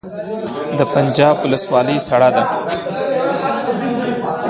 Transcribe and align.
د 0.77 0.79
پنجاب 0.93 1.35
ولسوالۍ 1.43 1.97
سړه 2.07 2.29
ده 2.35 2.43